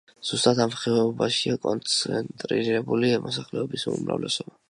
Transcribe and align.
ზუსტად 0.27 0.61
ამ 0.63 0.71
ხეობებშია 0.83 1.59
კონცენტრირებული 1.65 3.11
მოსახლეობის 3.29 3.89
უმრავლესობა. 3.95 4.59